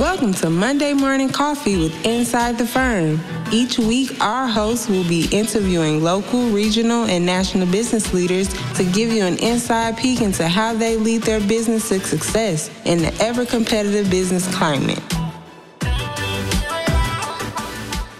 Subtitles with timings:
[0.00, 3.20] Welcome to Monday Morning Coffee with Inside the Firm.
[3.52, 9.12] Each week, our hosts will be interviewing local, regional, and national business leaders to give
[9.12, 13.46] you an inside peek into how they lead their business to success in the ever
[13.46, 14.98] competitive business climate.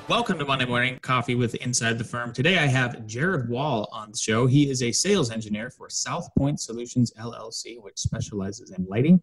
[0.09, 2.33] Welcome to Monday Morning Coffee with Inside the Firm.
[2.33, 4.47] Today I have Jared Wall on the show.
[4.47, 9.21] He is a sales engineer for South Point Solutions LLC, which specializes in lighting,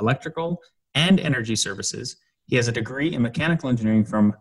[0.00, 0.60] electrical,
[0.96, 2.16] and energy services.
[2.46, 4.34] He has a degree in mechanical engineering from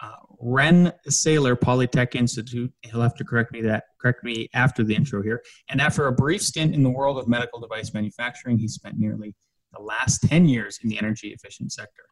[0.00, 2.72] uh, Rensselaer Polytech Institute.
[2.82, 5.42] He'll have to correct me that correct me after the intro here.
[5.68, 9.34] And after a brief stint in the world of medical device manufacturing, he spent nearly
[9.72, 12.04] the last 10 years in the energy efficient sector.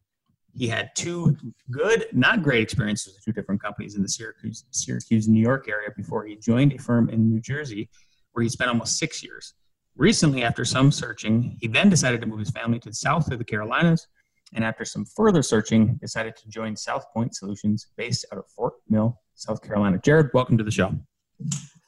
[0.56, 1.36] He had two
[1.70, 5.88] good, not great experiences with two different companies in the Syracuse, Syracuse, New York area
[5.96, 7.88] before he joined a firm in New Jersey
[8.32, 9.54] where he spent almost six years.
[9.96, 13.38] Recently, after some searching, he then decided to move his family to the south of
[13.38, 14.08] the Carolinas,
[14.52, 18.74] and after some further searching, decided to join South Point Solutions based out of Fort
[18.88, 19.98] Mill, South Carolina.
[19.98, 20.92] Jared, welcome to the show.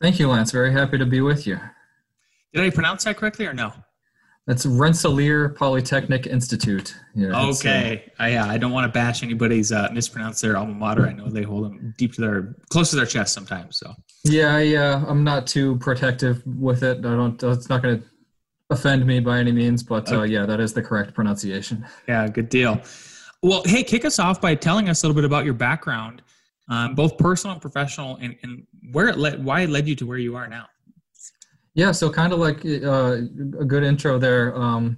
[0.00, 0.52] Thank you, Lance.
[0.52, 1.58] Very happy to be with you.
[2.52, 3.72] Did I pronounce that correctly or no?
[4.46, 6.94] That's Rensselaer Polytechnic Institute.
[7.16, 8.04] Yeah, okay.
[8.18, 11.06] Uh, I, yeah, I don't want to bash anybody's uh, mispronounce their alma mater.
[11.06, 13.76] I know they hold them deep to their close to their chest sometimes.
[13.76, 13.92] So
[14.24, 16.98] yeah, yeah, I'm not too protective with it.
[16.98, 17.42] I don't.
[17.42, 18.06] It's not going to
[18.70, 20.22] offend me by any means, but uh, okay.
[20.22, 21.84] uh, yeah, that is the correct pronunciation.
[22.06, 22.80] Yeah, good deal.
[23.42, 26.22] Well, hey, kick us off by telling us a little bit about your background,
[26.68, 30.06] um, both personal and professional, and, and where it led, why it led you to
[30.06, 30.66] where you are now.
[31.76, 33.18] Yeah, so kind of like uh,
[33.60, 34.56] a good intro there.
[34.56, 34.96] Um,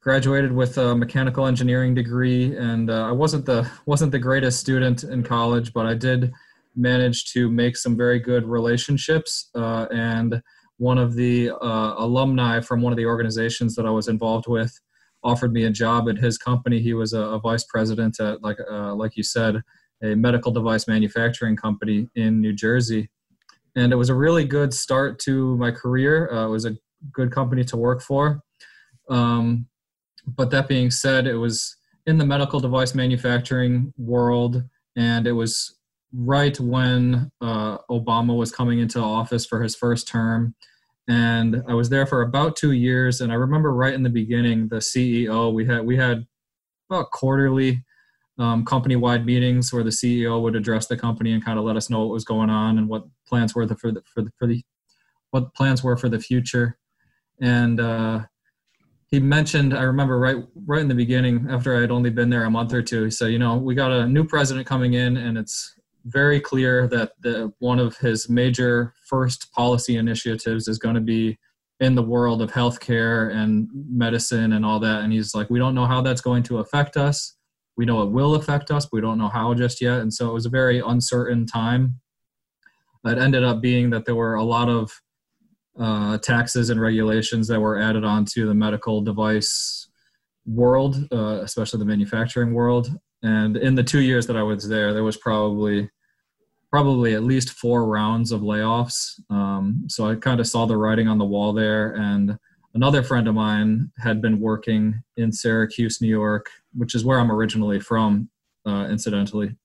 [0.00, 5.02] graduated with a mechanical engineering degree, and uh, I wasn't the wasn't the greatest student
[5.02, 6.32] in college, but I did
[6.76, 9.50] manage to make some very good relationships.
[9.56, 10.40] Uh, and
[10.76, 14.72] one of the uh, alumni from one of the organizations that I was involved with
[15.24, 16.78] offered me a job at his company.
[16.78, 19.62] He was a, a vice president at, like uh, like you said,
[20.00, 23.10] a medical device manufacturing company in New Jersey
[23.76, 26.30] and it was a really good start to my career.
[26.32, 26.76] Uh, it was a
[27.12, 28.42] good company to work for.
[29.08, 29.66] Um,
[30.26, 31.76] but that being said, it was
[32.06, 34.62] in the medical device manufacturing world,
[34.96, 35.78] and it was
[36.12, 40.54] right when uh, Obama was coming into office for his first term.
[41.08, 43.20] And I was there for about two years.
[43.20, 46.26] And I remember right in the beginning, the CEO we had we had
[46.88, 47.84] about quarterly
[48.40, 51.90] um, company-wide meetings where the CEO would address the company and kind of let us
[51.90, 54.46] know what was going on and what plans were the, for the for the, for
[54.46, 54.64] the
[55.30, 56.78] what plans were for the future.
[57.40, 58.20] And uh,
[59.08, 60.36] he mentioned, I remember right
[60.66, 63.10] right in the beginning, after I had only been there a month or two, he
[63.10, 65.74] said, you know, we got a new president coming in, and it's
[66.06, 71.38] very clear that the, one of his major first policy initiatives is going to be
[71.80, 75.02] in the world of healthcare and medicine and all that.
[75.02, 77.36] And he's like, we don't know how that's going to affect us
[77.76, 80.00] we know it will affect us, but we don't know how just yet.
[80.00, 82.00] And so it was a very uncertain time.
[83.04, 84.92] It ended up being that there were a lot of
[85.78, 89.88] uh, taxes and regulations that were added onto the medical device
[90.46, 92.90] world, uh, especially the manufacturing world.
[93.22, 95.88] And in the two years that I was there, there was probably
[96.70, 99.18] probably at least four rounds of layoffs.
[99.28, 101.94] Um, so I kind of saw the writing on the wall there.
[101.94, 102.38] And
[102.74, 107.32] another friend of mine had been working in Syracuse, New York, which is where I'm
[107.32, 108.30] originally from,
[108.66, 109.56] uh, incidentally.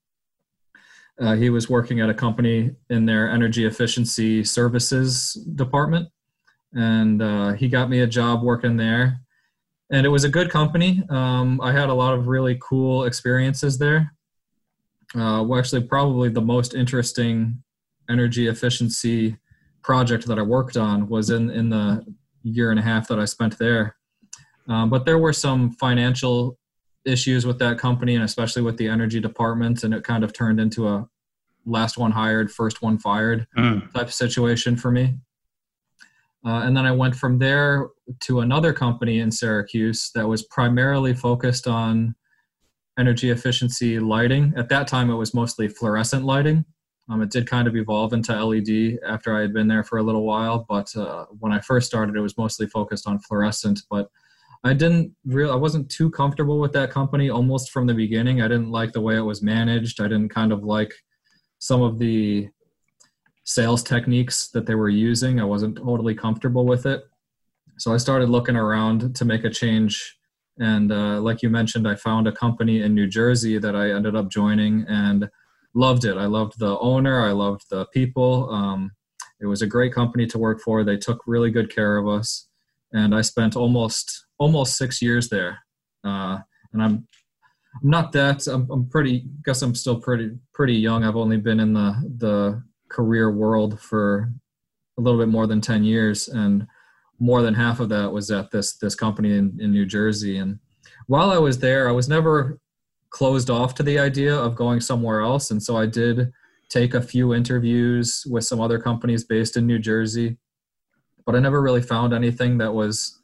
[1.20, 6.10] Uh, he was working at a company in their energy efficiency services department,
[6.74, 9.22] and uh, he got me a job working there.
[9.92, 11.04] And it was a good company.
[11.10, 14.12] Um, I had a lot of really cool experiences there.
[15.14, 17.64] Uh, well, actually, probably the most interesting
[18.10, 19.38] energy efficiency
[19.84, 22.04] project that I worked on was in in the
[22.44, 23.96] year and a half that I spent there.
[24.68, 26.58] Um, but there were some financial
[27.06, 30.60] issues with that company and especially with the energy departments, and it kind of turned
[30.60, 31.08] into a
[31.66, 33.92] last one hired first one fired mm.
[33.94, 35.16] type of situation for me.
[36.46, 37.88] Uh, and then i went from there
[38.20, 42.14] to another company in syracuse that was primarily focused on
[42.98, 44.54] energy efficiency lighting.
[44.56, 46.64] At that time it was mostly fluorescent lighting.
[47.10, 50.04] Um, it did kind of evolve into led after i had been there for a
[50.04, 54.10] little while but uh, when i first started it was mostly focused on fluorescent but
[54.66, 58.42] I didn't really, I wasn't too comfortable with that company almost from the beginning.
[58.42, 60.02] I didn't like the way it was managed.
[60.02, 60.92] I didn't kind of like
[61.60, 62.50] some of the
[63.44, 65.40] sales techniques that they were using.
[65.40, 67.04] I wasn't totally comfortable with it.
[67.78, 70.18] So I started looking around to make a change.
[70.58, 74.16] And uh, like you mentioned, I found a company in New Jersey that I ended
[74.16, 75.30] up joining and
[75.76, 76.18] loved it.
[76.18, 78.50] I loved the owner, I loved the people.
[78.50, 78.94] Um,
[79.40, 80.84] it was a great company to work for.
[80.84, 82.48] They took really good care of us.
[82.92, 85.60] And I spent almost almost six years there,
[86.04, 86.40] uh,
[86.74, 87.08] and I'm
[87.82, 88.48] I'm not that.
[88.48, 89.26] I'm, I'm pretty.
[89.44, 91.04] Guess I'm still pretty pretty young.
[91.04, 94.32] I've only been in the the career world for
[94.98, 96.68] a little bit more than ten years, and
[97.20, 100.38] more than half of that was at this this company in, in New Jersey.
[100.38, 100.60] And
[101.08, 102.60] while I was there, I was never
[103.10, 106.32] closed off to the idea of going somewhere else, and so I did
[106.70, 110.38] take a few interviews with some other companies based in New Jersey,
[111.26, 113.22] but I never really found anything that was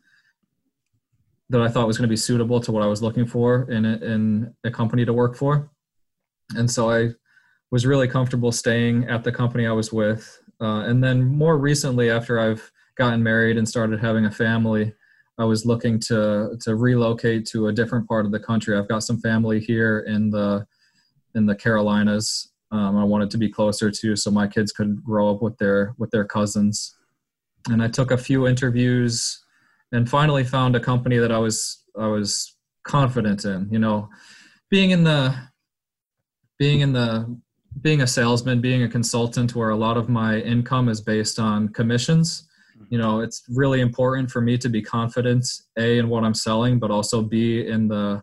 [1.51, 3.85] that I thought was going to be suitable to what I was looking for in
[3.85, 5.69] a, in a company to work for.
[6.55, 7.09] And so I
[7.71, 10.39] was really comfortable staying at the company I was with.
[10.61, 14.93] Uh, and then more recently, after I've gotten married and started having a family,
[15.37, 18.77] I was looking to to relocate to a different part of the country.
[18.77, 20.65] I've got some family here in the
[21.35, 22.51] in the Carolinas.
[22.71, 25.95] Um, I wanted to be closer to so my kids could grow up with their
[25.97, 26.95] with their cousins.
[27.69, 29.40] And I took a few interviews
[29.91, 33.67] and finally found a company that I was I was confident in.
[33.71, 34.09] You know,
[34.69, 35.35] being in the
[36.57, 37.39] being in the
[37.81, 41.69] being a salesman, being a consultant, where a lot of my income is based on
[41.69, 42.47] commissions.
[42.89, 45.47] You know, it's really important for me to be confident
[45.77, 48.21] a in what I'm selling, but also b in the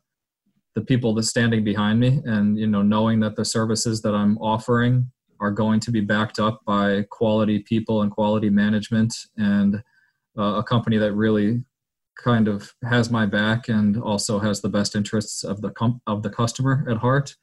[0.75, 4.39] the people that's standing behind me, and you know, knowing that the services that I'm
[4.39, 5.11] offering
[5.41, 9.83] are going to be backed up by quality people and quality management and
[10.39, 11.65] uh, a company that really
[12.19, 16.23] kind of has my back and also has the best interests of the com- of
[16.23, 17.35] the customer at heart.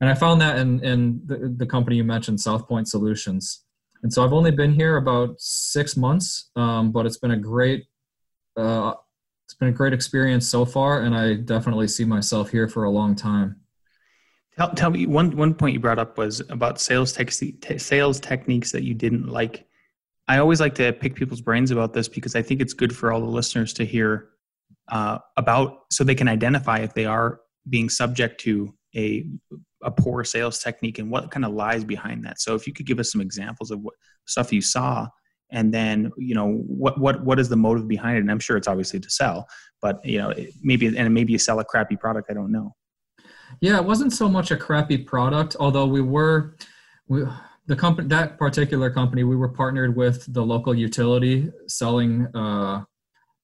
[0.00, 3.64] And I found that in in the, the company you mentioned, South Point Solutions.
[4.02, 7.86] And so I've only been here about six months, um, but it's been a great
[8.56, 8.94] uh,
[9.46, 12.90] it's been a great experience so far, and I definitely see myself here for a
[12.90, 13.56] long time.
[14.58, 18.72] Tell, tell me one one point you brought up was about sales tech, sales techniques
[18.72, 19.67] that you didn't like
[20.28, 23.12] I always like to pick people's brains about this because I think it's good for
[23.12, 24.28] all the listeners to hear
[24.90, 29.26] uh, about so they can identify if they are being subject to a
[29.82, 32.40] a poor sales technique and what kind of lies behind that.
[32.40, 33.94] So if you could give us some examples of what
[34.26, 35.06] stuff you saw
[35.50, 38.56] and then you know what what what is the motive behind it and i'm sure
[38.56, 39.46] it's obviously to sell
[39.80, 40.32] but you know
[40.62, 42.74] maybe and maybe you sell a crappy product i don't know
[43.60, 46.54] yeah it wasn't so much a crappy product although we were
[47.08, 47.24] we
[47.68, 52.82] the company that particular company we were partnered with the local utility selling uh,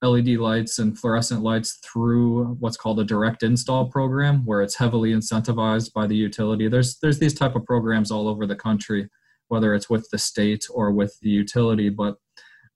[0.03, 5.13] led lights and fluorescent lights through what's called a direct install program where it's heavily
[5.13, 6.69] incentivized by the utility.
[6.69, 9.09] There's there's these type of programs all over the country
[9.49, 12.17] whether it's with the state or with the utility but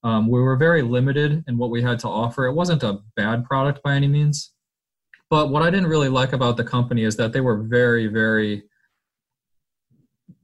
[0.05, 2.47] um, we were very limited in what we had to offer.
[2.47, 4.53] It wasn't a bad product by any means
[5.31, 8.63] but what i didn't really like about the company is that they were very very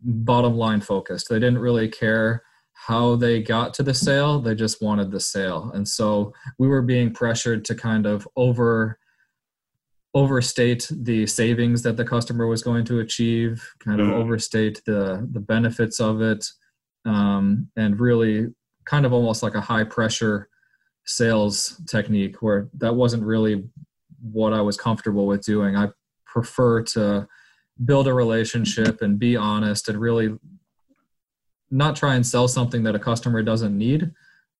[0.04, 1.28] bottom line focused.
[1.28, 2.42] They didn't really care
[2.74, 5.70] how they got to the sale, they just wanted the sale.
[5.74, 8.98] And so we were being pressured to kind of over
[10.16, 14.12] overstate the savings that the customer was going to achieve, kind of mm.
[14.12, 16.46] overstate the the benefits of it,
[17.04, 18.48] um, and really
[18.84, 20.48] kind of almost like a high pressure
[21.06, 23.64] sales technique where that wasn't really
[24.20, 25.76] what I was comfortable with doing.
[25.76, 25.88] I
[26.26, 27.26] prefer to
[27.85, 30.37] build a relationship and be honest and really
[31.71, 34.12] not try and sell something that a customer doesn't need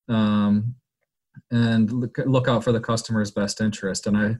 [0.09, 0.75] um,
[1.51, 4.06] and look, look out for the customer's best interest.
[4.06, 4.37] And i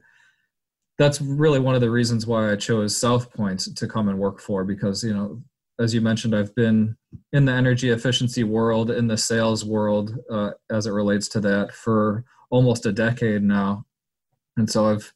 [0.97, 4.39] that's really one of the reasons why i chose south point to come and work
[4.39, 5.41] for because you know
[5.77, 6.95] as you mentioned i've been
[7.33, 11.73] in the energy efficiency world in the sales world uh, as it relates to that
[11.73, 13.85] for almost a decade now.
[14.57, 15.13] And so i've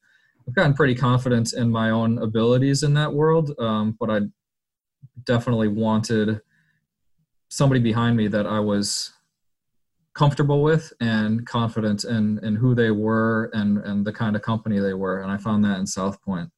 [0.50, 4.22] I've gotten pretty confident in my own abilities in that world, um, but I
[5.25, 6.41] definitely wanted
[7.50, 9.13] somebody behind me that I was
[10.15, 14.79] comfortable with and confident in in who they were and and the kind of company
[14.79, 16.50] they were, and I found that in South Point.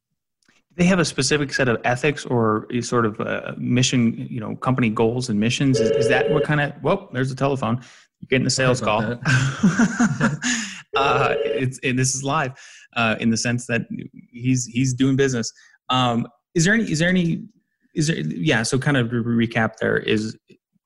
[0.77, 4.89] They have a specific set of ethics or sort of uh, mission, you know, company
[4.89, 5.81] goals and missions.
[5.81, 6.81] Is, is that what kind of?
[6.81, 7.81] Well, there's the telephone.
[8.21, 9.01] You're getting a sales call.
[10.95, 12.53] uh, it's and this is live
[12.95, 13.83] uh, in the sense that
[14.31, 15.51] he's he's doing business.
[15.89, 16.91] Um, is there any?
[16.91, 17.43] Is there any?
[17.95, 18.17] Is there?
[18.17, 18.63] Yeah.
[18.63, 20.37] So kind of to recap, there is.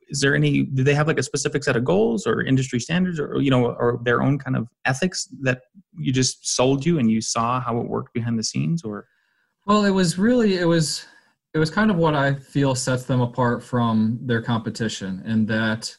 [0.09, 0.63] Is there any?
[0.63, 3.65] Do they have like a specific set of goals or industry standards, or you know,
[3.65, 5.61] or their own kind of ethics that
[5.97, 9.07] you just sold you and you saw how it worked behind the scenes, or?
[9.65, 11.05] Well, it was really it was
[11.55, 15.95] it was kind of what I feel sets them apart from their competition, and that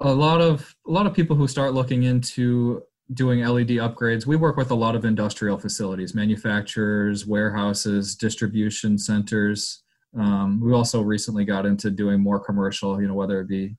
[0.00, 2.82] a lot of a lot of people who start looking into
[3.14, 9.82] doing LED upgrades, we work with a lot of industrial facilities, manufacturers, warehouses, distribution centers.
[10.18, 13.76] Um, we also recently got into doing more commercial, you know, whether it be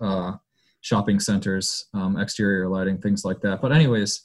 [0.00, 0.32] uh,
[0.80, 3.60] shopping centers, um, exterior lighting, things like that.
[3.60, 4.22] But anyways,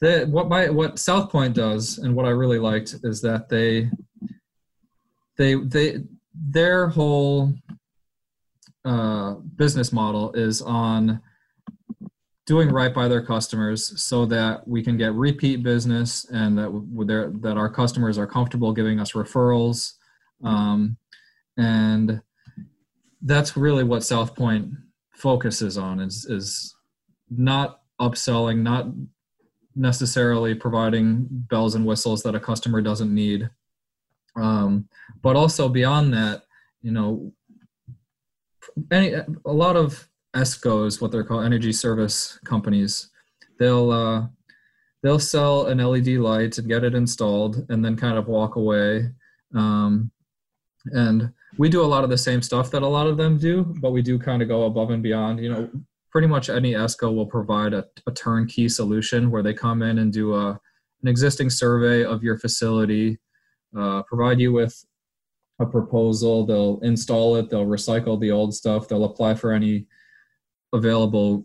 [0.00, 3.90] the, what my what South Point does, and what I really liked is that they
[5.36, 7.52] they they their whole
[8.84, 11.20] uh, business model is on
[12.48, 17.58] doing right by their customers so that we can get repeat business and that that
[17.58, 19.92] our customers are comfortable giving us referrals.
[20.42, 20.96] Um,
[21.58, 22.22] and
[23.20, 24.72] that's really what south point
[25.10, 26.74] focuses on is is
[27.28, 28.86] not upselling not
[29.76, 33.50] necessarily providing bells and whistles that a customer doesn't need.
[34.36, 34.88] Um,
[35.20, 36.44] but also beyond that
[36.80, 37.30] you know
[38.90, 43.10] any a lot of ESCOs, what they're called, energy service companies,
[43.58, 44.26] they'll uh,
[45.02, 49.10] they'll sell an LED light and get it installed, and then kind of walk away.
[49.54, 50.10] Um,
[50.86, 53.74] and we do a lot of the same stuff that a lot of them do,
[53.80, 55.40] but we do kind of go above and beyond.
[55.40, 55.70] You know,
[56.10, 60.12] pretty much any ESCO will provide a, a turnkey solution where they come in and
[60.12, 60.60] do a
[61.02, 63.18] an existing survey of your facility,
[63.76, 64.84] uh, provide you with
[65.60, 66.44] a proposal.
[66.44, 67.50] They'll install it.
[67.50, 68.88] They'll recycle the old stuff.
[68.88, 69.86] They'll apply for any
[70.72, 71.44] available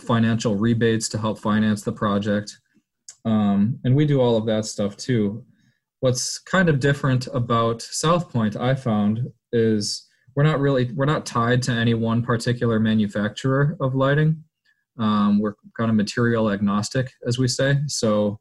[0.00, 2.58] financial rebates to help finance the project.
[3.24, 5.44] Um, and we do all of that stuff too.
[6.00, 9.20] What's kind of different about South Point, I found,
[9.52, 14.44] is we're not really we're not tied to any one particular manufacturer of lighting.
[14.98, 17.78] Um, we're kind of material agnostic, as we say.
[17.86, 18.38] So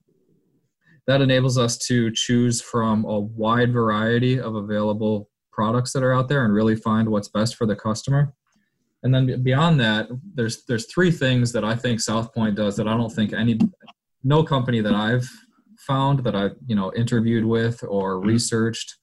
[1.08, 6.30] that enables us to choose from a wide variety of available products that are out
[6.30, 8.34] there and really find what's best for the customer.
[9.04, 12.88] And then beyond that, there's there's three things that I think South Point does that
[12.88, 13.60] I don't think any
[14.24, 15.30] no company that I've
[15.78, 18.30] found that I've you know interviewed with or mm-hmm.
[18.30, 18.96] researched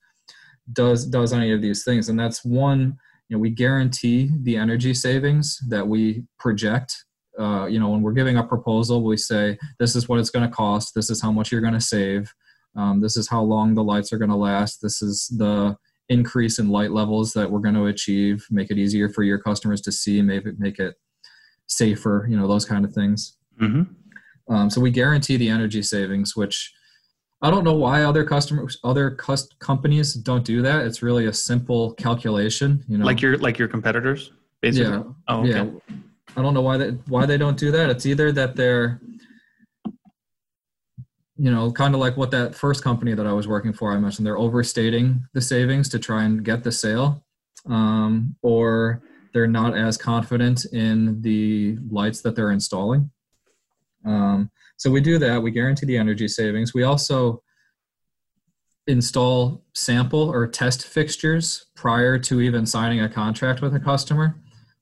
[0.72, 2.08] does does any of these things.
[2.08, 2.96] And that's one,
[3.28, 6.96] you know, we guarantee the energy savings that we project
[7.38, 10.48] uh, you know, when we're giving a proposal, we say, this is what it's going
[10.48, 10.94] to cost.
[10.94, 12.32] This is how much you're going to save.
[12.76, 14.82] Um, this is how long the lights are going to last.
[14.82, 15.76] This is the
[16.10, 18.46] increase in light levels that we're going to achieve.
[18.50, 20.20] Make it easier for your customers to see.
[20.20, 20.96] Maybe make it
[21.66, 22.26] safer.
[22.28, 23.36] You know, those kind of things.
[23.60, 24.54] Mm-hmm.
[24.54, 26.72] Um, so we guarantee the energy savings, which
[27.40, 30.84] I don't know why other customers, other cust- companies don't do that.
[30.84, 32.84] It's really a simple calculation.
[32.88, 34.92] You know, like your like your competitors, basically.
[34.92, 35.02] Yeah.
[35.28, 35.48] Oh, okay.
[35.48, 35.96] Yeah
[36.36, 37.90] I don't know why they why they don't do that.
[37.90, 39.00] It's either that they're
[41.40, 43.98] you know, kind of like what that first company that I was working for I
[43.98, 47.24] mentioned, they're overstating the savings to try and get the sale,
[47.64, 49.00] um, or
[49.32, 53.10] they're not as confident in the lights that they're installing.
[54.04, 55.42] Um, so we do that.
[55.42, 56.74] We guarantee the energy savings.
[56.74, 57.42] We also
[58.86, 64.34] install sample or test fixtures prior to even signing a contract with a customer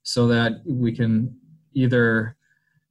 [0.02, 1.36] so that we can
[1.74, 2.36] either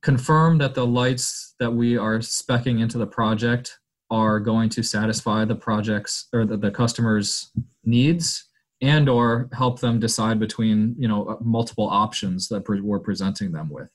[0.02, 5.44] confirm that the lights that we are specking into the project are going to satisfy
[5.44, 7.52] the project's or the, the customer's
[7.84, 8.46] needs
[8.82, 13.90] and or help them decide between you know multiple options that we're presenting them with.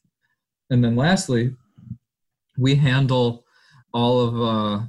[0.71, 1.55] And then lastly
[2.59, 3.45] we handle
[3.95, 4.85] all of uh,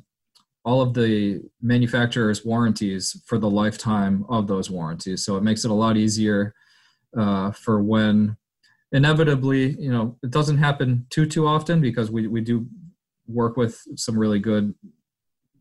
[0.65, 5.25] all of the manufacturer's warranties for the lifetime of those warranties.
[5.25, 6.53] So it makes it a lot easier
[7.17, 8.37] uh, for when
[8.93, 12.67] inevitably, you know, it doesn't happen too too often because we we do
[13.27, 14.73] work with some really good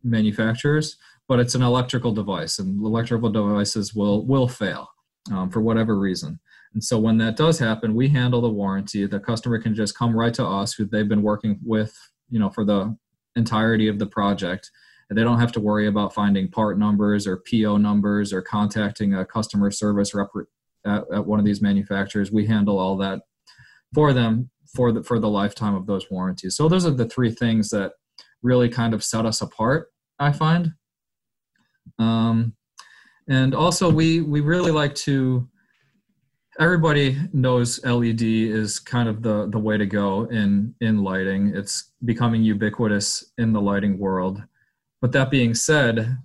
[0.03, 0.97] manufacturers,
[1.27, 4.89] but it's an electrical device, and electrical devices will will fail
[5.31, 6.39] um, for whatever reason.
[6.73, 9.05] And so when that does happen, we handle the warranty.
[9.05, 11.95] The customer can just come right to us, who they've been working with,
[12.29, 12.95] you know, for the
[13.35, 14.71] entirety of the project.
[15.09, 19.13] And they don't have to worry about finding part numbers or PO numbers or contacting
[19.13, 20.29] a customer service rep-
[20.85, 22.31] at, at one of these manufacturers.
[22.31, 23.21] We handle all that
[23.93, 26.55] for them for the for the lifetime of those warranties.
[26.55, 27.93] So those are the three things that
[28.41, 29.89] really kind of set us apart.
[30.19, 30.73] I find,
[31.99, 32.55] um,
[33.27, 35.47] and also we we really like to.
[36.59, 41.51] Everybody knows LED is kind of the the way to go in in lighting.
[41.55, 44.43] It's becoming ubiquitous in the lighting world.
[45.01, 46.17] But that being said,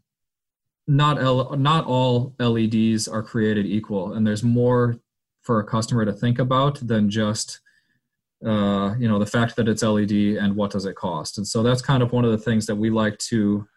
[0.89, 4.99] not L, not all LEDs are created equal, and there's more
[5.43, 7.61] for a customer to think about than just
[8.45, 11.37] uh, you know the fact that it's LED and what does it cost.
[11.39, 13.69] And so that's kind of one of the things that we like to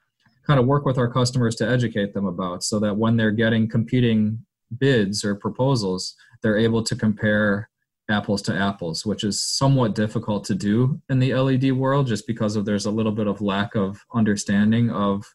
[0.47, 3.67] kind of work with our customers to educate them about, so that when they're getting
[3.67, 4.43] competing
[4.79, 7.69] bids or proposals, they're able to compare
[8.09, 12.55] apples to apples, which is somewhat difficult to do in the LED world, just because
[12.55, 15.25] of there's a little bit of lack of understanding of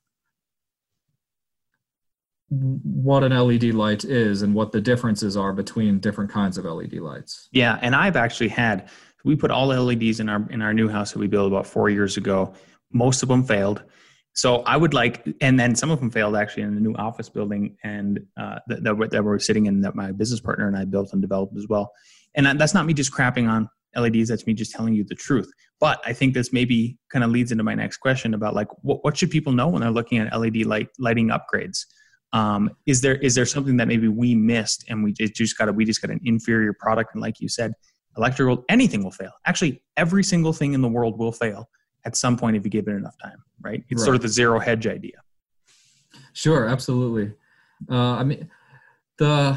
[2.48, 6.94] what an LED light is and what the differences are between different kinds of LED
[6.94, 7.48] lights.
[7.52, 8.88] Yeah, and I've actually had
[9.24, 11.90] we put all LEDs in our in our new house that we built about four
[11.90, 12.54] years ago.
[12.92, 13.82] Most of them failed.
[14.34, 17.30] So I would like, and then some of them failed actually in the new office
[17.30, 20.84] building, and uh, that, that, that we're sitting in that my business partner and I
[20.84, 21.90] built and developed as well.
[22.34, 24.28] And that's not me just crapping on LEDs.
[24.28, 25.50] That's me just telling you the truth.
[25.80, 29.02] But I think this maybe kind of leads into my next question about like what,
[29.02, 31.86] what should people know when they're looking at LED light lighting upgrades?
[32.32, 35.72] Um, is there is there something that maybe we missed and we just got a,
[35.72, 37.72] we just got an inferior product and like you said,
[38.16, 39.32] electrical anything will fail.
[39.46, 41.68] Actually, every single thing in the world will fail
[42.04, 43.82] at some point if you give it enough time, right?
[43.88, 44.04] It's right.
[44.04, 45.20] sort of the zero hedge idea.
[46.32, 47.32] Sure, absolutely.
[47.90, 48.50] Uh, I mean,
[49.18, 49.56] the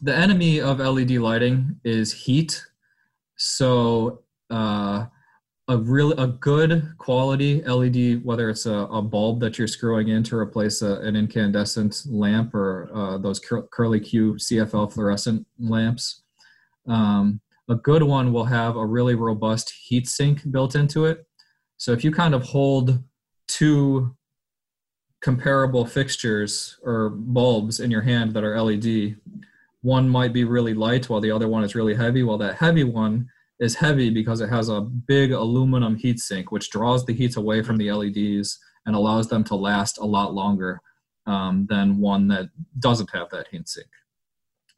[0.00, 2.64] the enemy of LED lighting is heat.
[3.36, 5.06] So uh,
[5.68, 10.22] a really a good quality LED, whether it's a, a, bulb that you're screwing in
[10.22, 16.22] to replace a, an incandescent lamp or uh, those cur- curly Q CFL fluorescent lamps,
[16.86, 21.26] um, a good one will have a really robust heat sink built into it.
[21.76, 23.02] So if you kind of hold
[23.46, 24.16] two
[25.20, 29.16] comparable fixtures or bulbs in your hand that are LED,
[29.82, 32.22] one might be really light while the other one is really heavy.
[32.22, 33.28] While that heavy one
[33.60, 37.62] is heavy because it has a big aluminum heat sink, which draws the heat away
[37.62, 40.80] from the LEDs and allows them to last a lot longer
[41.26, 42.48] um, than one that
[42.78, 43.88] doesn't have that heat sink.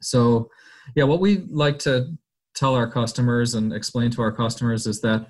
[0.01, 0.49] So,
[0.95, 2.17] yeah, what we like to
[2.53, 5.27] tell our customers and explain to our customers is that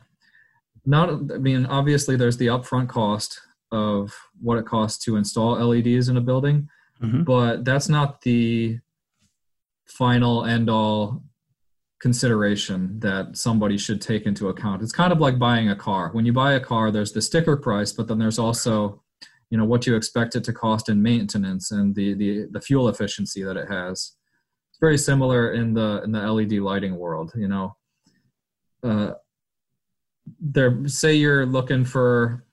[0.85, 3.39] not i mean obviously there's the upfront cost
[3.71, 6.67] of what it costs to install leds in a building
[7.01, 7.23] mm-hmm.
[7.23, 8.79] but that's not the
[9.85, 11.21] final end all
[12.01, 14.81] consideration that somebody should take into account.
[14.81, 16.09] It's kind of like buying a car.
[16.11, 19.01] When you buy a car there's the sticker price but then there's also
[19.51, 22.89] you know what you expect it to cost in maintenance and the the, the fuel
[22.89, 24.13] efficiency that it has.
[24.69, 27.75] It's very similar in the in the led lighting world you know.
[28.83, 29.11] Uh,
[30.39, 32.45] there say you're looking for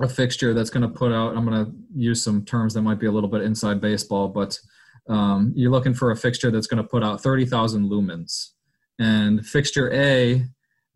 [0.00, 2.98] a fixture that's going to put out i'm going to use some terms that might
[2.98, 4.58] be a little bit inside baseball but
[5.08, 8.50] um, you're looking for a fixture that's going to put out 30000 lumens
[8.98, 10.44] and fixture a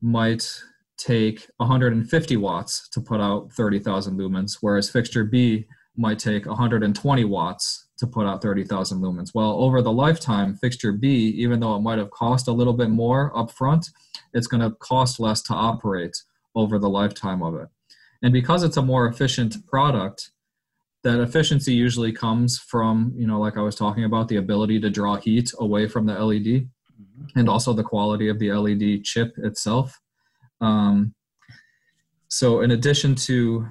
[0.00, 0.48] might
[0.96, 5.66] take 150 watts to put out 30000 lumens whereas fixture b
[5.98, 9.34] might take 120 watts to put out 30,000 lumens.
[9.34, 12.90] Well, over the lifetime, fixture B, even though it might have cost a little bit
[12.90, 13.90] more upfront,
[14.32, 16.22] it's going to cost less to operate
[16.54, 17.68] over the lifetime of it.
[18.22, 20.30] And because it's a more efficient product,
[21.02, 24.90] that efficiency usually comes from, you know, like I was talking about, the ability to
[24.90, 26.68] draw heat away from the LED
[27.36, 29.98] and also the quality of the LED chip itself.
[30.60, 31.14] Um,
[32.28, 33.66] so, in addition to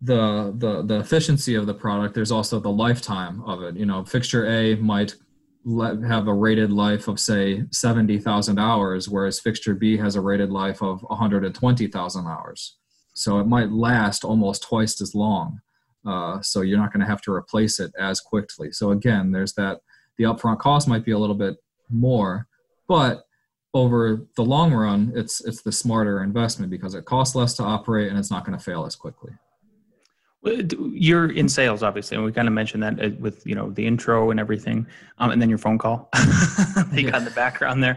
[0.00, 3.76] the the the efficiency of the product there's also the lifetime of it.
[3.76, 5.16] You know fixture a might
[6.06, 10.82] have a rated life of say 70,000 hours whereas fixture b has a rated life
[10.82, 12.76] of 120,000 hours.
[13.14, 15.60] So it might last almost twice as long.
[16.06, 18.70] Uh, so you're not going to have to replace it as quickly.
[18.70, 19.80] So again there's that
[20.16, 21.56] the upfront cost might be a little bit
[21.90, 22.46] more
[22.86, 23.24] but
[23.74, 28.08] over the long run it's it's the smarter investment because it costs less to operate
[28.08, 29.32] and it's not going to fail as quickly
[30.42, 33.84] you're in sales, obviously, and we kind of mentioned that uh, with you know the
[33.84, 34.86] intro and everything,
[35.18, 36.08] um, and then your phone call.
[36.92, 37.94] you got in the background there.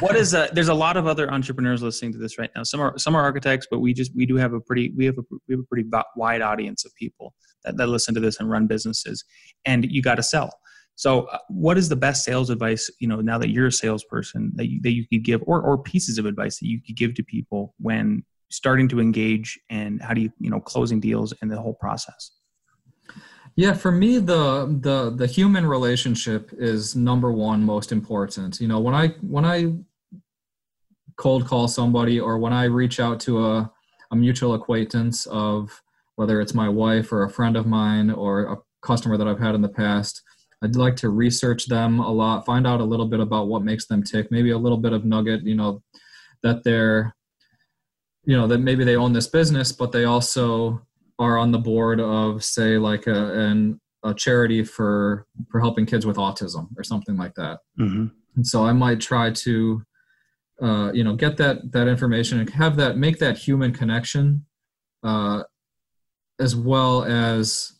[0.00, 2.64] what is a, there's a lot of other entrepreneurs listening to this right now.
[2.64, 5.16] Some are some are architects, but we just we do have a pretty we have
[5.18, 8.50] a we have a pretty wide audience of people that, that listen to this and
[8.50, 9.24] run businesses,
[9.64, 10.50] and you got to sell.
[10.96, 12.90] So, uh, what is the best sales advice?
[12.98, 15.78] You know, now that you're a salesperson, that you, that you could give, or or
[15.78, 20.14] pieces of advice that you could give to people when starting to engage and how
[20.14, 22.32] do you you know closing deals and the whole process
[23.56, 28.78] yeah for me the the the human relationship is number one most important you know
[28.78, 29.72] when i when i
[31.16, 33.70] cold call somebody or when i reach out to a,
[34.12, 35.82] a mutual acquaintance of
[36.14, 39.54] whether it's my wife or a friend of mine or a customer that i've had
[39.54, 40.22] in the past
[40.66, 43.86] i'd like to research them a lot find out a little bit about what makes
[43.86, 45.82] them tick maybe a little bit of nugget you know
[46.42, 47.14] that they're
[48.24, 50.82] you know that maybe they own this business but they also
[51.18, 56.04] are on the board of say like a, an, a charity for for helping kids
[56.04, 58.06] with autism or something like that mm-hmm.
[58.34, 59.82] and so i might try to
[60.62, 64.44] uh, you know get that that information and have that make that human connection
[65.04, 65.42] uh,
[66.40, 67.75] as well as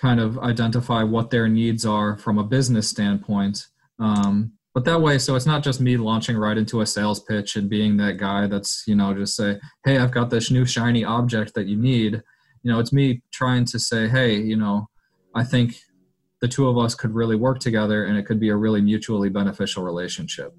[0.00, 3.66] kind of identify what their needs are from a business standpoint.
[3.98, 7.56] Um, but that way so it's not just me launching right into a sales pitch
[7.56, 11.04] and being that guy that's you know just say hey i've got this new shiny
[11.04, 12.22] object that you need.
[12.62, 14.88] You know it's me trying to say hey you know
[15.34, 15.74] i think
[16.40, 19.28] the two of us could really work together and it could be a really mutually
[19.28, 20.54] beneficial relationship.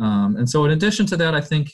[0.00, 1.72] Um, and so in addition to that i think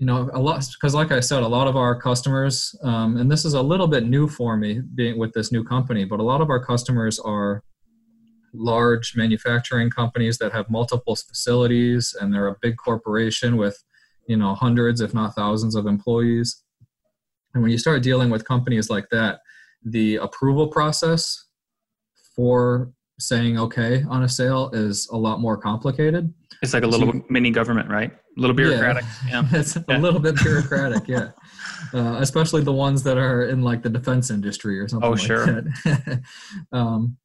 [0.00, 3.30] you know a lot because like i said a lot of our customers um, and
[3.30, 6.22] this is a little bit new for me being with this new company but a
[6.22, 7.62] lot of our customers are
[8.52, 13.82] large manufacturing companies that have multiple facilities and they're a big corporation with
[14.26, 16.62] you know hundreds if not thousands of employees.
[17.54, 19.40] And when you start dealing with companies like that
[19.84, 21.46] the approval process
[22.36, 26.32] for saying okay on a sale is a lot more complicated.
[26.62, 29.04] It's like a little so, mini government right a little bureaucratic.
[29.28, 29.58] Yeah, yeah.
[29.60, 29.98] it's yeah.
[29.98, 31.30] a little bit bureaucratic yeah.
[31.94, 35.20] Uh, especially the ones that are in like the defense industry or something oh like
[35.20, 35.64] sure.
[36.72, 37.16] um,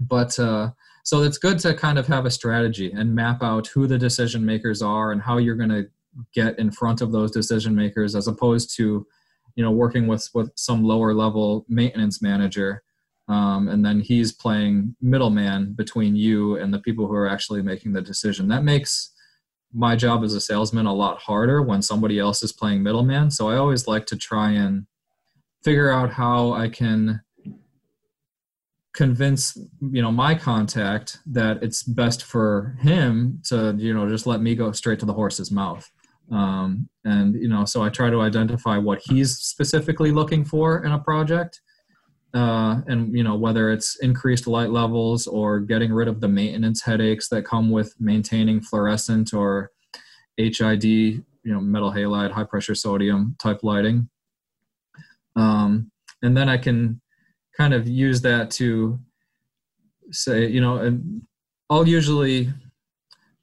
[0.00, 0.70] but uh,
[1.02, 4.44] so it's good to kind of have a strategy and map out who the decision
[4.44, 5.86] makers are and how you're going to
[6.34, 9.06] get in front of those decision makers as opposed to
[9.54, 12.82] you know working with with some lower level maintenance manager
[13.28, 17.92] um, and then he's playing middleman between you and the people who are actually making
[17.92, 18.48] the decision.
[18.48, 19.12] That makes
[19.72, 23.30] my job as a salesman a lot harder when somebody else is playing middleman.
[23.30, 24.86] So i always like to try and
[25.64, 27.20] figure out how i can
[28.94, 34.42] convince you know my contact that it's best for him to you know just let
[34.42, 35.90] me go straight to the horse's mouth.
[36.30, 40.92] Um, and you know so i try to identify what he's specifically looking for in
[40.92, 41.60] a project
[42.34, 46.82] uh, and you know whether it's increased light levels or getting rid of the maintenance
[46.82, 49.70] headaches that come with maintaining fluorescent or
[50.36, 54.08] HID, you know, metal halide, high pressure sodium type lighting.
[55.36, 55.90] Um,
[56.22, 57.00] and then I can
[57.56, 58.98] kind of use that to
[60.10, 61.22] say, you know, and
[61.68, 62.52] I'll usually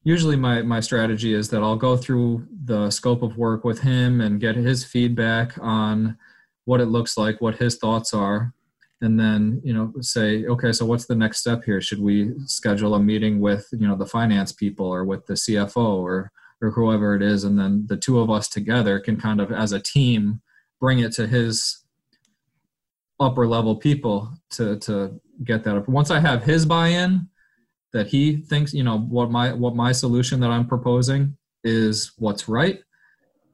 [0.04, 4.22] usually my my strategy is that I'll go through the scope of work with him
[4.22, 6.18] and get his feedback on
[6.66, 8.54] what it looks like, what his thoughts are,
[9.02, 12.96] and then you know say okay so what's the next step here should we schedule
[12.96, 16.32] a meeting with you know the finance people or with the cfo or
[16.62, 19.72] or whoever it is and then the two of us together can kind of as
[19.72, 20.42] a team
[20.80, 21.84] bring it to his
[23.20, 25.88] upper level people to to get that up.
[25.88, 27.28] once i have his buy-in
[27.94, 32.48] that he thinks you know what my what my solution that i'm proposing is what's
[32.48, 32.82] right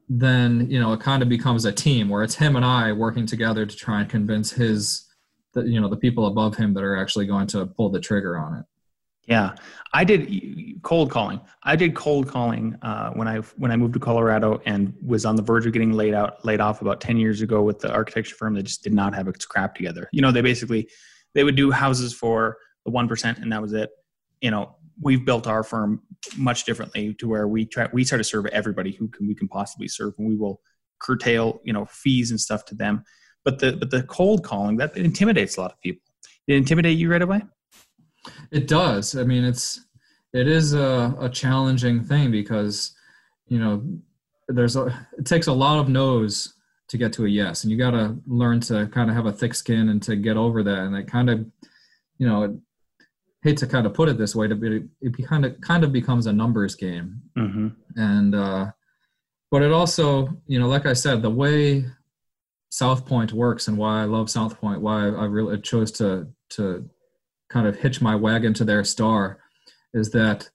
[0.07, 3.25] then you know it kind of becomes a team where it's him and i working
[3.25, 5.04] together to try and convince his
[5.55, 8.37] the you know the people above him that are actually going to pull the trigger
[8.37, 8.65] on it.
[9.27, 9.55] Yeah,
[9.91, 11.41] I did cold calling.
[11.63, 15.35] I did cold calling uh, when I when I moved to Colorado and was on
[15.35, 18.35] the verge of getting laid out laid off about ten years ago with the architecture
[18.35, 20.07] firm that just did not have its crap together.
[20.11, 20.87] You know, they basically
[21.33, 23.89] they would do houses for the one percent and that was it.
[24.41, 26.03] You know, we've built our firm
[26.37, 29.47] much differently to where we try we try to serve everybody who can we can
[29.47, 30.61] possibly serve, and we will
[30.99, 33.03] curtail you know fees and stuff to them
[33.45, 36.01] but the but the cold calling that intimidates a lot of people.
[36.47, 37.43] It intimidate you right away?
[38.51, 39.15] It does.
[39.15, 39.85] I mean, it's
[40.33, 42.93] it is a, a challenging thing because
[43.47, 43.83] you know
[44.49, 46.53] there's a it takes a lot of no's
[46.89, 49.31] to get to a yes, and you got to learn to kind of have a
[49.31, 50.79] thick skin and to get over that.
[50.79, 51.45] And it kind of
[52.17, 52.51] you know It,
[53.43, 55.91] hate to kind of put it this way, but it, it kind of kind of
[55.91, 57.21] becomes a numbers game.
[57.37, 57.67] Mm-hmm.
[57.95, 58.71] And uh,
[59.51, 61.85] but it also, you know, like I said, the way
[62.69, 66.89] South Point works and why I love South Point, why I really chose to to
[67.49, 69.39] kind of hitch my wagon to their star,
[69.93, 70.49] is that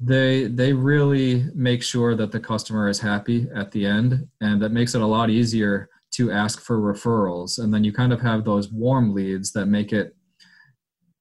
[0.00, 4.72] they they really make sure that the customer is happy at the end, and that
[4.72, 7.58] makes it a lot easier to ask for referrals.
[7.58, 10.14] And then you kind of have those warm leads that make it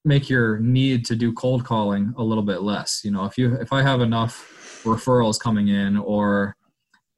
[0.05, 3.01] make your need to do cold calling a little bit less.
[3.03, 6.55] You know, if you if I have enough referrals coming in or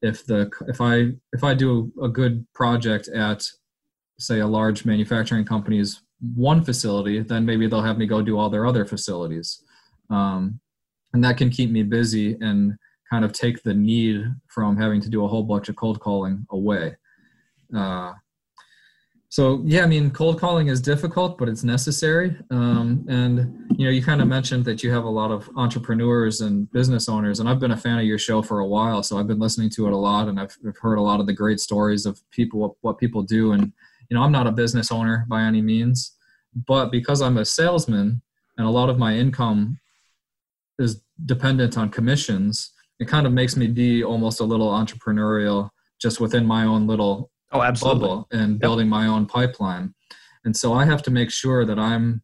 [0.05, 3.43] if the if I if I do a good project at
[4.19, 6.01] say a large manufacturing company's
[6.35, 9.63] one facility, then maybe they'll have me go do all their other facilities,
[10.09, 10.59] um,
[11.13, 12.75] and that can keep me busy and
[13.09, 16.45] kind of take the need from having to do a whole bunch of cold calling
[16.51, 16.95] away.
[17.75, 18.13] Uh,
[19.35, 22.37] so yeah i mean cold calling is difficult but it's necessary.
[22.51, 23.29] Um, and
[23.77, 27.09] you know you kind of mentioned that you have a lot of entrepreneurs and business
[27.09, 29.43] owners and i've been a fan of your show for a while so i've been
[29.45, 32.05] listening to it a lot and i've, I've heard a lot of the great stories
[32.05, 33.51] of people what, what people do.
[33.51, 33.73] And
[34.09, 36.15] you know i'm not a business owner by any means
[36.65, 38.21] but because i'm a salesman
[38.57, 39.77] and a lot of my income
[40.79, 42.71] is dependent on commissions
[43.01, 45.69] it kind of makes me be almost a little entrepreneurial
[45.99, 48.01] just within my own little oh, absolutely.
[48.01, 49.93] bubble and building my own pipeline.
[50.43, 52.21] And so I have to make sure that I'm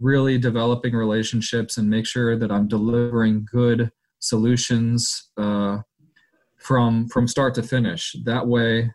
[0.00, 5.78] really developing relationships and make sure that I'm delivering good solutions uh,
[6.58, 8.16] from from start to finish.
[8.24, 8.90] That way,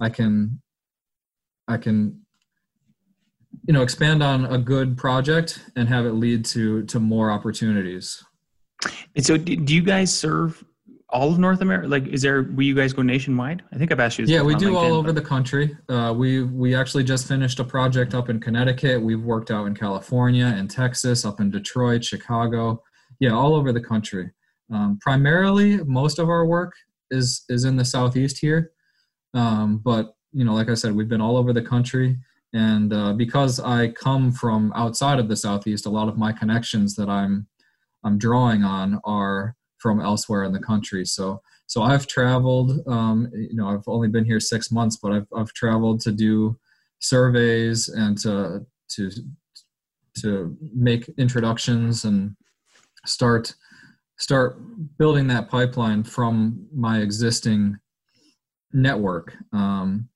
[0.00, 0.60] I can
[1.66, 2.20] I can
[3.66, 8.22] you know expand on a good project and have it lead to to more opportunities.
[9.16, 10.62] And so, do you guys serve
[11.10, 11.88] all of North America?
[11.88, 12.42] Like, is there?
[12.42, 13.62] Will you guys go nationwide?
[13.72, 14.26] I think I've asked you.
[14.26, 15.14] yeah, we do LinkedIn, all over but...
[15.14, 15.76] the country.
[15.88, 19.00] Uh, we we actually just finished a project up in Connecticut.
[19.00, 22.82] We've worked out in California and Texas, up in Detroit, Chicago.
[23.20, 24.30] Yeah, all over the country.
[24.72, 26.72] Um, primarily, most of our work
[27.10, 28.72] is is in the southeast here,
[29.34, 32.18] um, but you know, like I said, we've been all over the country.
[32.54, 36.94] And uh, because I come from outside of the southeast, a lot of my connections
[36.96, 37.46] that I'm
[38.04, 41.04] I'm drawing on are from elsewhere in the country.
[41.04, 42.80] So so I've traveled.
[42.86, 46.58] Um, you know, I've only been here six months, but I've I've traveled to do
[47.00, 49.10] surveys and to to
[50.20, 52.34] to make introductions and
[53.06, 53.54] start
[54.18, 54.58] start
[54.98, 57.78] building that pipeline from my existing
[58.72, 59.34] network.
[59.52, 60.08] Um,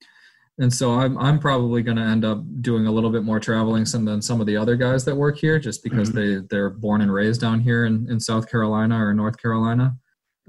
[0.59, 3.85] and so I'm I'm probably going to end up doing a little bit more traveling
[3.85, 6.41] some than some of the other guys that work here, just because mm-hmm.
[6.41, 9.95] they they're born and raised down here in, in South Carolina or North Carolina.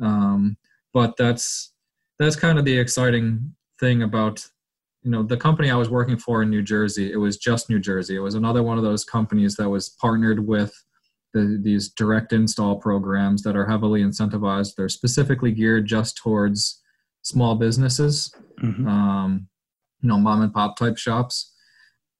[0.00, 0.56] Um,
[0.92, 1.72] but that's
[2.18, 4.46] that's kind of the exciting thing about
[5.02, 7.10] you know the company I was working for in New Jersey.
[7.10, 8.16] It was just New Jersey.
[8.16, 10.74] It was another one of those companies that was partnered with
[11.32, 14.76] the, these direct install programs that are heavily incentivized.
[14.76, 16.82] They're specifically geared just towards
[17.22, 18.32] small businesses.
[18.62, 18.86] Mm-hmm.
[18.86, 19.48] Um,
[20.04, 21.52] you know mom and pop type shops.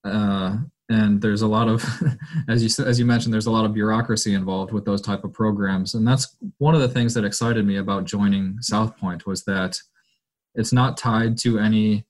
[0.03, 0.57] Uh,
[0.90, 1.85] and there's a lot of
[2.49, 5.33] as you as you mentioned there's a lot of bureaucracy involved with those type of
[5.33, 5.94] programs.
[5.94, 9.79] And that's one of the things that excited me about joining south point was that
[10.57, 12.05] it's not tied to any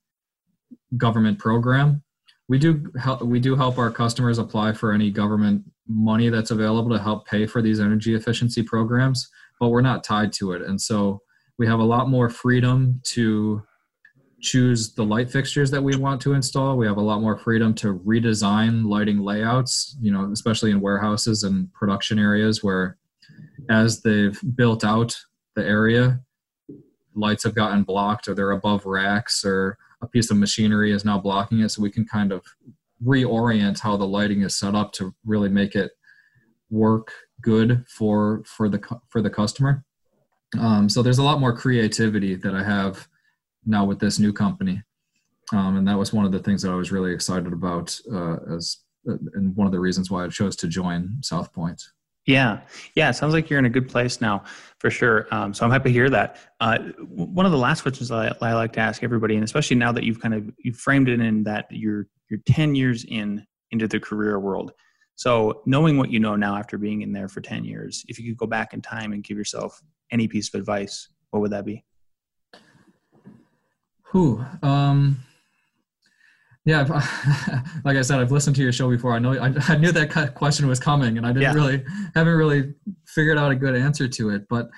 [0.97, 2.03] government program.
[2.49, 6.91] We do help we do help our customers apply for any government money that's available
[6.91, 9.29] to help pay for these energy efficiency programs
[9.61, 10.63] but we're not tied to it.
[10.63, 11.21] And so
[11.59, 13.63] we have a lot more freedom to
[14.45, 16.77] choose the light fixtures that we want to install.
[16.77, 21.43] We have a lot more freedom to redesign lighting layouts, you know, especially in warehouses
[21.43, 22.99] and production areas where
[23.71, 25.17] as they've built out
[25.57, 26.21] the area,
[27.15, 31.19] lights have gotten blocked or they're above racks or a piece of machinery is now
[31.19, 31.71] blocking it.
[31.71, 32.45] So we can kind of
[33.03, 35.93] reorient how the lighting is set up to really make it
[36.71, 39.85] work good for for the for the customer.
[40.59, 43.09] Um, so there's a lot more creativity that I have
[43.67, 44.83] now with this new company.
[45.53, 48.37] Um, and that was one of the things that I was really excited about uh,
[48.55, 51.83] as uh, and one of the reasons why I chose to join South Point.
[52.27, 52.61] Yeah,
[52.95, 54.45] yeah, sounds like you're in a good place now,
[54.79, 55.27] for sure.
[55.31, 56.39] Um, so I'm happy to hear that.
[56.59, 59.93] Uh, one of the last questions I, I, like to ask everybody, and especially now
[59.93, 63.87] that you've kind of you framed it in that you're you're 10 years in into
[63.87, 64.73] the career world.
[65.17, 68.33] So knowing what you know now after being in there for 10 years, if you
[68.33, 71.67] could go back in time and give yourself any piece of advice, what would that
[71.67, 71.85] be?
[74.15, 74.45] Who?
[74.63, 75.17] Um,
[76.65, 76.83] yeah,
[77.85, 79.13] like I said, I've listened to your show before.
[79.13, 81.53] I know I, I knew that question was coming, and I didn't yeah.
[81.53, 82.75] really haven't really
[83.09, 84.47] figured out a good answer to it.
[84.49, 84.69] But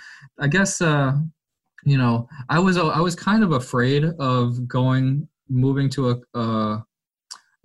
[0.40, 1.18] I guess uh,
[1.84, 6.84] you know, I was I was kind of afraid of going moving to a a,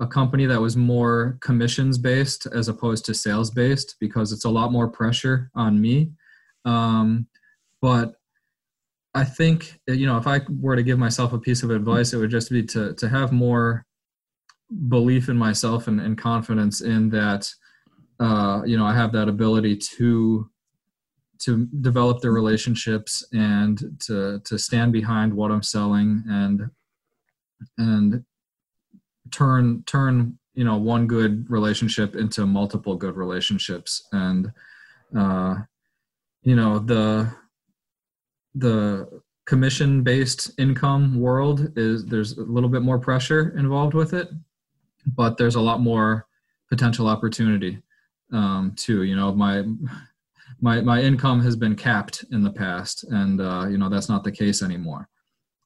[0.01, 4.49] a company that was more commissions based as opposed to sales based because it's a
[4.49, 6.11] lot more pressure on me.
[6.65, 7.27] Um,
[7.81, 8.15] but
[9.13, 12.17] I think you know if I were to give myself a piece of advice, it
[12.17, 13.85] would just be to to have more
[14.87, 17.49] belief in myself and, and confidence in that
[18.19, 20.49] uh, you know I have that ability to
[21.39, 26.69] to develop the relationships and to to stand behind what I'm selling and
[27.77, 28.23] and
[29.31, 34.07] turn turn you know one good relationship into multiple good relationships.
[34.11, 34.51] And
[35.17, 35.55] uh,
[36.43, 37.33] you know the
[38.55, 44.29] the commission based income world is there's a little bit more pressure involved with it
[45.05, 46.27] but there's a lot more
[46.69, 47.81] potential opportunity
[48.31, 49.03] um, too.
[49.03, 49.63] You know my
[50.59, 54.23] my my income has been capped in the past and uh, you know that's not
[54.23, 55.07] the case anymore.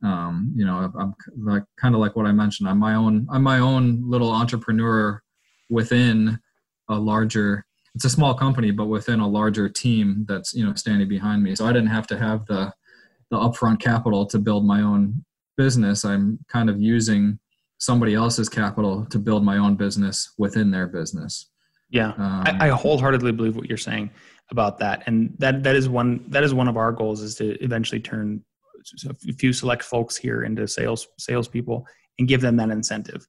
[0.04, 2.70] Um, you know i'm like kind of like what i mentioned.
[2.70, 5.22] I'm my own i'm my own little entrepreneur
[5.70, 6.38] within
[6.90, 11.08] a larger it's a small company, but within a larger team that's you know standing
[11.08, 11.56] behind me.
[11.56, 12.72] So I didn't have to have the
[13.32, 15.24] the upfront capital to build my own
[15.58, 16.06] business.
[16.06, 17.40] I'm kind of using
[17.78, 21.50] somebody else's capital to build my own business within their business.
[21.90, 24.12] Yeah, um, I, I wholeheartedly believe what you're saying
[24.52, 27.52] about that, and that that is one that is one of our goals is to
[27.64, 28.44] eventually turn
[29.10, 31.88] a few select folks here into sales salespeople
[32.20, 33.26] and give them that incentive,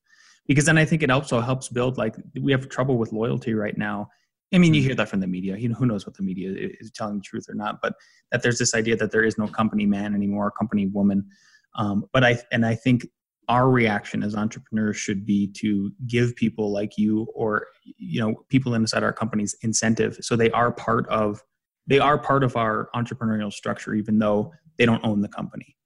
[0.48, 3.78] because then I think it also helps build like we have trouble with loyalty right
[3.78, 4.08] now
[4.56, 5.58] I mean, you hear that from the media.
[5.58, 7.80] You know, who knows what the media is telling the truth or not?
[7.82, 7.92] But
[8.32, 11.28] that there's this idea that there is no company man anymore, company woman.
[11.74, 13.06] Um, but I and I think
[13.48, 18.72] our reaction as entrepreneurs should be to give people like you or you know people
[18.72, 21.44] inside our companies incentive so they are part of
[21.86, 25.76] they are part of our entrepreneurial structure even though they don't own the company.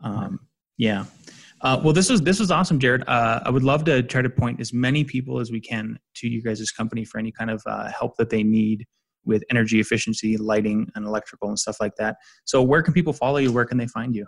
[0.00, 0.40] Um,
[0.76, 1.04] yeah.
[1.60, 3.04] Uh, well, this was this was awesome, Jared.
[3.06, 6.28] Uh, I would love to try to point as many people as we can to
[6.28, 8.86] you guys' company for any kind of uh, help that they need
[9.24, 12.16] with energy efficiency, lighting, and electrical and stuff like that.
[12.44, 13.52] So, where can people follow you?
[13.52, 14.26] Where can they find you?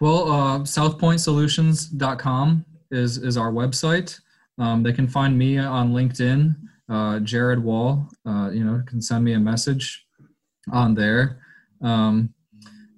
[0.00, 4.18] Well, uh, southpointsolutions.com is is our website.
[4.58, 6.56] Um, they can find me on LinkedIn,
[6.90, 8.08] uh, Jared Wall.
[8.26, 10.04] Uh, you know, can send me a message
[10.72, 11.40] on there.
[11.82, 12.34] Um,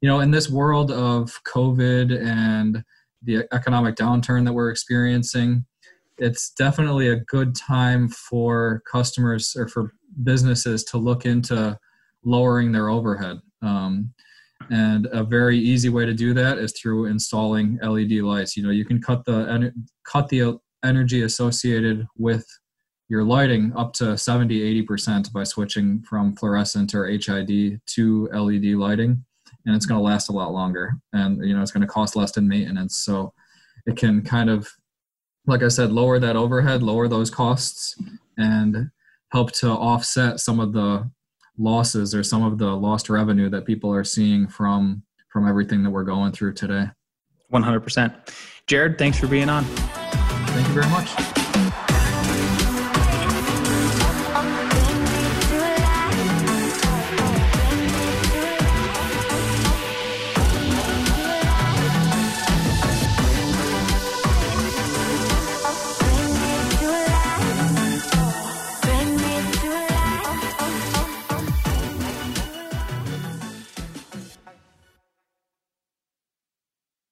[0.00, 2.82] you know, in this world of COVID and
[3.22, 5.64] the economic downturn that we're experiencing,
[6.18, 9.92] it's definitely a good time for customers or for
[10.24, 11.78] businesses to look into
[12.24, 13.38] lowering their overhead.
[13.62, 14.12] Um,
[14.70, 18.56] and a very easy way to do that is through installing LED lights.
[18.56, 19.72] You know, you can cut the
[20.06, 22.46] cut the energy associated with
[23.08, 29.24] your lighting up to 70 80% by switching from fluorescent or HID to LED lighting.
[29.66, 30.92] And it's going to last a lot longer.
[31.12, 32.96] And you know it's going to cost less in maintenance.
[32.96, 33.34] So
[33.86, 34.68] it can kind of
[35.46, 37.96] like I said lower that overhead lower those costs
[38.38, 38.90] and
[39.32, 41.10] help to offset some of the
[41.60, 45.90] losses or some of the lost revenue that people are seeing from from everything that
[45.90, 46.86] we're going through today.
[47.52, 48.14] 100%
[48.66, 49.64] Jared thanks for being on.
[49.64, 51.29] Thank you very much